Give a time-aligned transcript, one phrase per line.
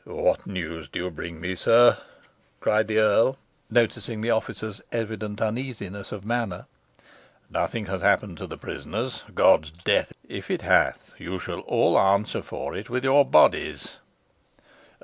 [0.03, 1.95] "What news do you bring me, sir?"
[2.59, 3.37] cried the earl,
[3.69, 6.65] noticing the officer's evident uneasiness of manner.
[7.51, 9.21] "Nothing hath happened to the prisoners?
[9.35, 10.11] God's death!
[10.27, 13.97] if it hath, you shall all answer for it with your bodies."